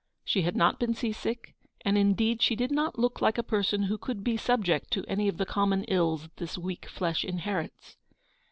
[0.25, 1.53] She had not been sea sick;
[1.85, 5.27] and indeed she did not look like a person who could be subject to any
[5.27, 7.97] of the common ills this weak flesh inherits.